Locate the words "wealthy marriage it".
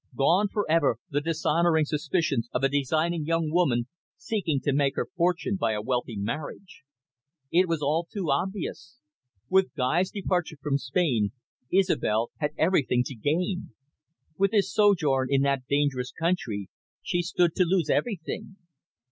5.83-7.67